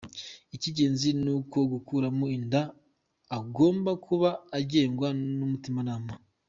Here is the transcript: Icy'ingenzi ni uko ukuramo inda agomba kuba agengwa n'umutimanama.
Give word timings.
Icy'ingenzi 0.55 1.09
ni 1.23 1.31
uko 1.37 1.59
ukuramo 1.77 2.25
inda 2.37 2.61
agomba 3.37 3.91
kuba 4.05 4.29
agengwa 4.59 5.07
n'umutimanama. 5.37 6.13